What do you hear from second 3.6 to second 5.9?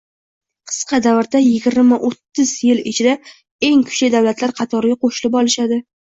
eng kuchli davlatlar qatoriga qo‘shilib olishadi?